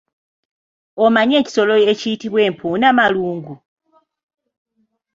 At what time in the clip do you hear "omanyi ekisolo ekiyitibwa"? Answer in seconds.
1.03-2.39